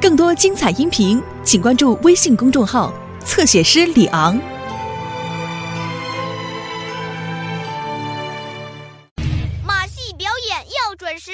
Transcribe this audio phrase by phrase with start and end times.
[0.00, 2.92] 更多精彩音频，请关注微信公众号
[3.24, 4.38] “侧写师李昂”。
[9.64, 11.32] 马戏表演要准时。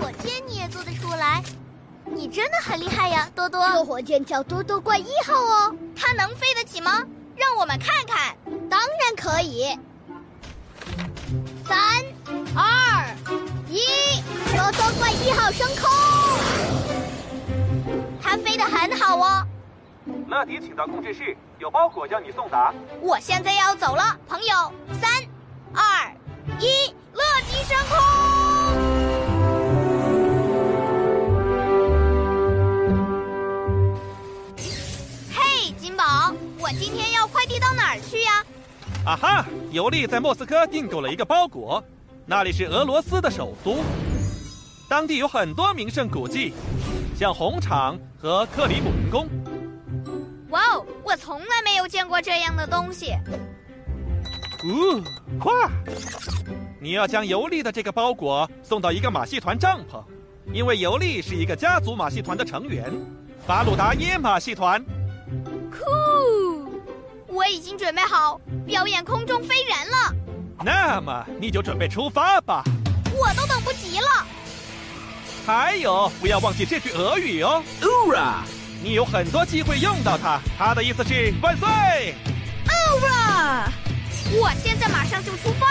[0.00, 1.42] 火箭你也做得出来，
[2.04, 3.64] 你真的很厉害呀，多多。
[3.68, 7.04] 这火箭叫多多怪一号哦，它能飞得起吗？
[7.36, 8.36] 让我们看看。
[8.68, 9.78] 当然可以。
[11.68, 12.02] 三、
[12.56, 13.14] 二、
[13.68, 13.78] 一，
[14.56, 15.86] 多多怪一号升空。
[18.22, 19.46] 它飞得很好哦。
[20.28, 22.72] 乐迪，请到控制室，有包裹要你送达。
[23.02, 24.72] 我现在要走了，朋友。
[24.98, 25.10] 三、
[25.74, 26.10] 二、
[26.58, 29.07] 一，乐迪升空。
[39.08, 39.46] 啊哈！
[39.70, 41.82] 尤利在莫斯科订购了一个包裹，
[42.26, 43.78] 那里是俄罗斯的首都，
[44.86, 46.52] 当地有很多名胜古迹，
[47.16, 49.26] 像红场和克里姆林宫。
[50.50, 53.14] 哇哦，我从来没有见过这样的东西。
[54.64, 55.02] 哦，
[55.40, 55.52] 快！
[56.78, 60.04] 你要将尤利的这个包裹送到一个马戏团帐篷，
[60.52, 62.92] 因为尤利是一个家族马戏团的成员——
[63.48, 64.84] 巴鲁达耶马戏团。
[65.70, 66.68] 酷！
[67.26, 70.14] 我已经准备好表演空中飞人了。
[70.62, 72.62] 那么你就准备出发吧。
[73.16, 74.26] 我都等不及了。
[75.46, 78.44] 还有，不要忘记这句俄语哦 u r a
[78.82, 80.38] 你有很多机会用到它。
[80.58, 82.14] 它的意思是万岁。
[82.66, 83.70] ，Ura！
[84.38, 85.66] 我现在马上就出发。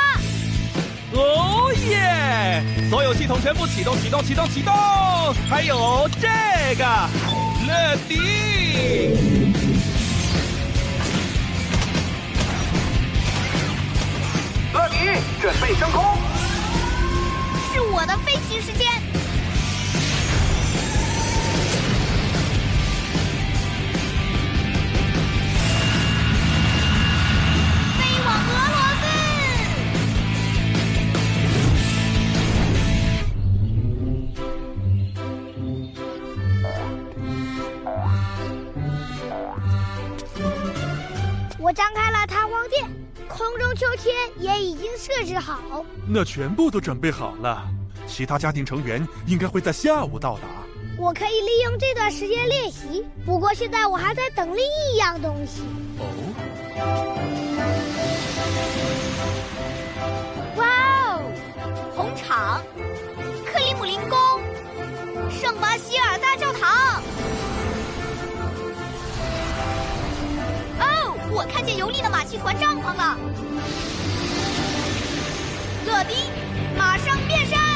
[1.13, 2.63] 哦耶！
[2.89, 4.73] 所有系统全部启动，启动，启动，启动。
[5.47, 6.27] 还有这
[6.75, 6.83] 个，
[7.67, 9.56] 乐迪。
[15.39, 16.03] 准备升空。
[17.71, 18.96] 是我的飞行时间。
[44.07, 45.83] 中秋千也已经设置好。
[46.07, 47.67] 那全部都准备好了，
[48.07, 50.43] 其他家庭成员应该会在下午到达。
[50.97, 54.63] 我可以利用这段时间练习，不过现在我还在等另
[54.93, 55.61] 一样东西。
[55.99, 56.05] 哦，
[60.55, 60.65] 哇
[61.17, 61.21] 哦！
[61.95, 62.63] 红场、
[63.45, 64.17] 克里姆林宫、
[65.29, 67.03] 圣巴希尔大教堂。
[71.51, 73.17] 看见油腻的马戏团帐篷了。
[75.85, 76.15] 乐迪，
[76.77, 77.66] 马上变身！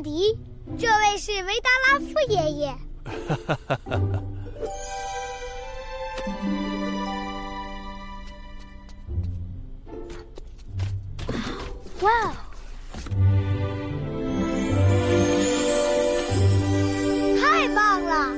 [0.00, 0.38] 迪，
[0.78, 2.74] 这位是维达拉夫爷爷。
[12.00, 12.32] 哇哦！
[17.40, 18.36] 太棒了！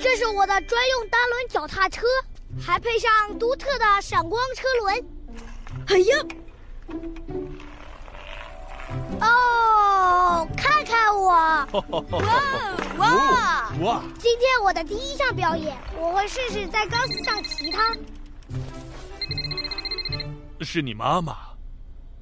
[0.00, 2.06] 这是我的专用单轮脚踏车，
[2.60, 5.02] 还配上独特的闪光车轮。
[5.86, 6.18] 哎呀！
[9.20, 9.26] 哦，
[10.56, 11.30] 看看我！
[12.98, 13.72] 哇哇！
[13.80, 14.02] 哇！
[14.18, 17.96] 今天我的第一项表演，我会试试在钢丝上骑它。
[20.60, 21.36] 是你妈妈？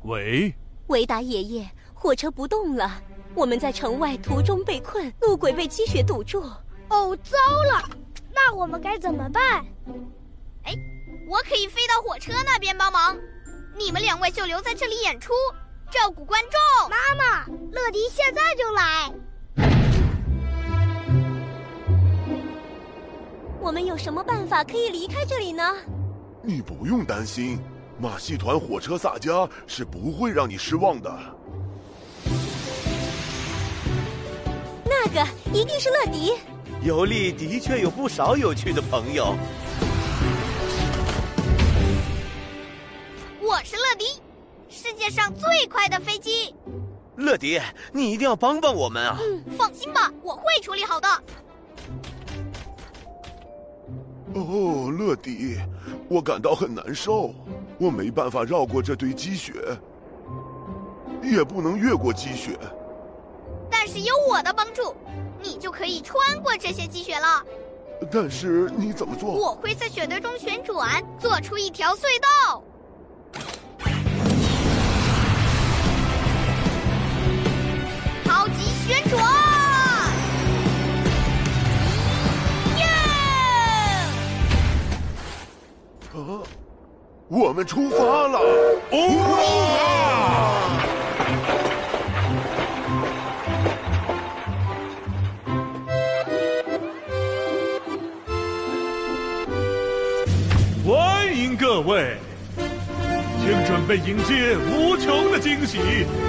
[0.03, 0.55] 喂，
[0.87, 3.03] 维达爷爷，火车不动了，
[3.35, 6.43] 我们在城外途中被困，路轨被积雪堵住。
[6.89, 7.37] 哦，糟
[7.73, 7.91] 了！
[8.33, 9.67] 那我们该怎么办？
[10.65, 10.73] 哎，
[11.29, 13.19] 我可以飞到火车那边帮忙，
[13.77, 15.33] 你们两位就留在这里演出，
[15.91, 16.91] 照顾观众。
[16.91, 19.11] 妈妈，乐迪现在就来。
[23.61, 25.63] 我们有什么办法可以离开这里呢？
[26.43, 27.59] 你不用担心，
[27.99, 31.11] 马戏团火车萨迦是不会让你失望的。
[34.85, 36.35] 那个一定是乐迪。
[36.83, 39.35] 尤利的确有不少有趣的朋友。
[43.41, 44.23] 我是乐迪，
[44.69, 46.55] 世界界上最快的飞机。
[47.17, 47.61] 乐迪，
[47.93, 49.19] 你一定要帮帮我们啊！
[49.57, 51.09] 放心吧，我会处理好的。
[54.35, 55.59] 哦，乐迪，
[56.09, 57.35] 我感到很难受，
[57.79, 59.53] 我没办法绕过这堆积雪，
[61.23, 62.59] 也不能越过积雪。
[63.71, 64.95] 但是有我的帮助，
[65.43, 67.43] 你就可以穿过这些积雪了。
[68.13, 69.33] 但是你怎么做？
[69.33, 72.63] 我会在雪堆中旋转，做出一条隧道。
[86.15, 86.41] 啊，
[87.29, 88.39] 我们出发了！
[88.91, 88.97] 哦、
[89.75, 89.85] 啊
[100.87, 102.17] 欢迎各位，
[102.57, 105.79] 请准备迎接无穷的惊喜。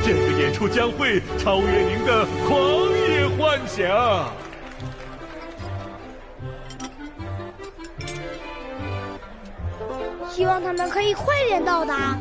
[0.03, 4.33] 这个演出将会超越您的狂野幻想。
[10.29, 12.17] 希望他们可以快点到达。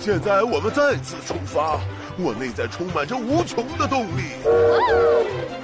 [0.00, 1.78] 现在我们再次出发，
[2.18, 4.22] 我内在充满着无穷的动力。
[4.44, 5.59] 呃，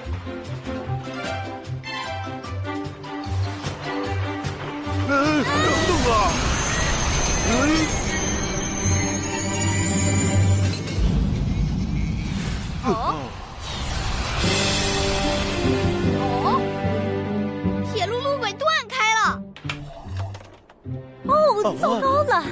[21.75, 22.45] 糟糕了！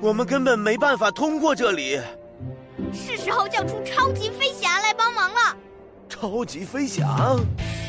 [0.00, 2.00] 我们根本没办法通过这里。
[2.92, 5.56] 是时候叫出超级飞侠来帮忙了。
[6.08, 7.36] 超级飞侠，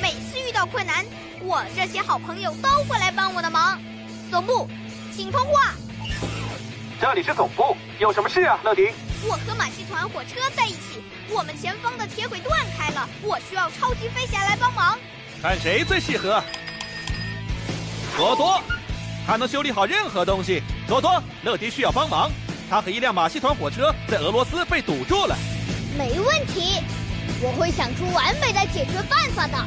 [0.02, 1.06] 每次遇到困难，
[1.42, 3.80] 我这些好朋友都会来帮我的忙。
[4.30, 4.68] 总部，
[5.16, 5.74] 请通话。
[7.00, 8.92] 这里是总部，有什么事啊，乐迪？
[9.28, 14.98] 我和马戏团火车在一起，我们前方的铁轨断开了，我需要超级飞侠来帮忙。
[15.42, 16.44] 看谁最适合。
[18.16, 18.62] 多多，
[19.26, 20.62] 他能修理好任何东西。
[20.88, 22.30] 多多，乐迪需要帮忙，
[22.70, 25.36] 他和一辆马戏团火车在俄罗斯被堵住了。
[25.98, 26.82] 没问题，
[27.42, 29.58] 我会想出完美的解决办法的。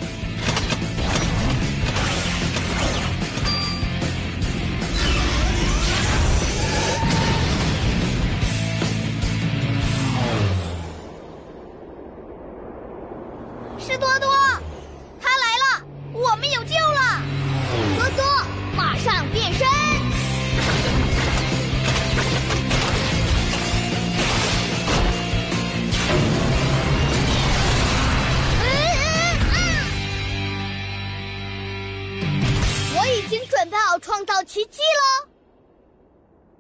[34.44, 35.28] 奇迹了。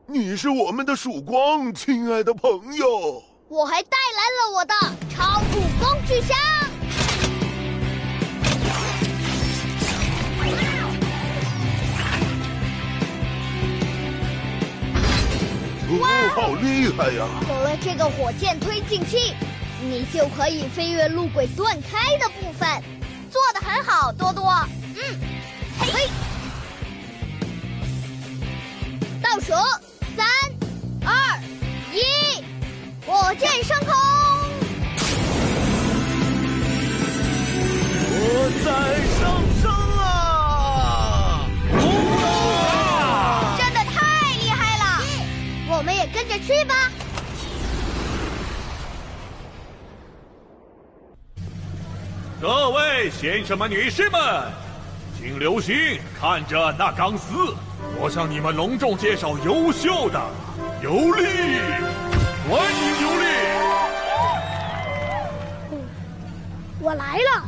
[0.06, 3.22] 你是我们的曙光，亲爱的朋友。
[3.48, 4.74] 我还带来了我的
[5.14, 6.36] 超酷工具箱。
[15.96, 17.28] 哦，好厉害呀！
[17.48, 19.34] 有了这个火箭推进器，
[19.80, 22.68] 你就可以飞越路轨断开的部分。
[23.30, 24.50] 做的很好，多多。
[24.96, 25.20] 嗯，
[25.78, 26.08] 嘿，
[29.34, 29.52] 倒数
[30.16, 30.24] 三、
[31.04, 31.12] 二、
[31.92, 31.98] 一，
[33.04, 33.92] 火箭升空！
[38.12, 38.22] 我
[38.64, 38.70] 在
[39.18, 39.64] 上升
[39.98, 41.50] 啊！
[43.58, 43.98] 真的太
[44.38, 45.02] 厉害了！
[45.68, 46.92] 我们也跟着去吧。
[52.40, 54.20] 各位先生们、女士们，
[55.26, 57.32] 请留心看着那钢丝，
[57.98, 60.20] 我向你们隆重介绍优秀的
[60.82, 61.24] 尤利，
[62.46, 63.24] 欢迎尤利。
[66.78, 67.42] 我来了。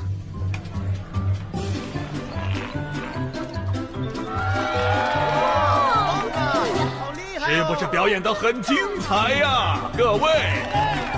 [7.47, 10.23] 是不是表演的很精彩呀，各位？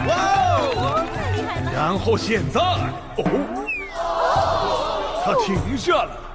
[0.08, 0.14] 哇
[0.58, 1.06] 哦！
[1.14, 1.70] 太厉害了！
[1.72, 2.60] 然后现在，
[3.16, 3.22] 哦，
[5.24, 6.27] 他停下了，他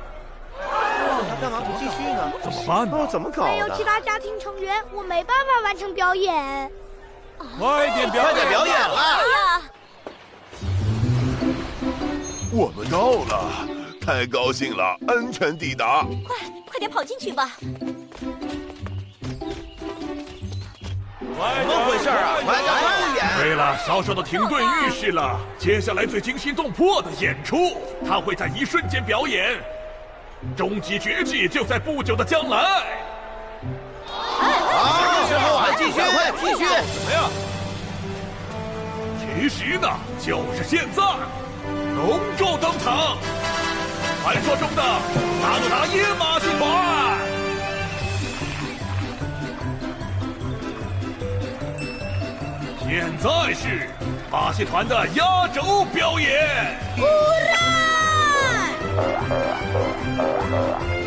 [1.44, 2.32] 干嘛不继续呢？
[2.42, 2.98] 怎么办呢？
[2.98, 3.84] 哦，怎么搞没有其？
[3.84, 6.72] 他家庭成员，我没办法完成表演。
[7.60, 8.96] 快点表演，快点表演了！
[8.96, 9.62] 哎呀，
[12.54, 13.68] 我们到了，
[14.00, 16.04] 太高兴了，安全抵达。
[16.26, 17.52] 快快点跑进去吧！
[17.60, 17.68] 怎
[21.28, 22.38] 怎么回事啊？
[22.46, 23.28] 快点快点！
[23.38, 27.76] 对了，稍稍的停顿预示了接下来最惊心动魄的演出，
[28.08, 29.62] 他会在一瞬间表演，
[30.56, 32.58] 终极绝技就在不久的将来。
[34.06, 35.94] 啊，继续。
[35.94, 37.30] 什么样？
[39.20, 39.88] 其实呢，
[40.20, 41.02] 就是现在，
[41.96, 43.18] 隆重登场，
[44.22, 44.82] 传说中的
[45.42, 46.62] 达鲁达耶马戏团。
[52.86, 53.90] 现在是
[54.32, 56.78] 马戏团的压轴表演。
[58.96, 61.00] Oh,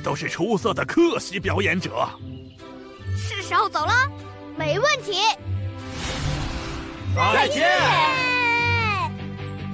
[0.00, 2.08] 都是出色的客席表演者。
[3.16, 3.92] 是时候走了。
[4.56, 5.22] 没问题。
[7.14, 7.68] 再见。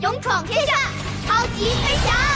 [0.00, 0.74] 勇闯天下，
[1.26, 2.35] 超级飞侠。